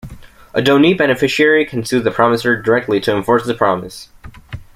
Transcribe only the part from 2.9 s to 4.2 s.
to enforce the promise.